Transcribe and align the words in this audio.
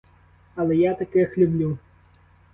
Але 0.55 0.75
я 0.77 0.93
таких 0.95 1.37
люблю. 1.37 1.77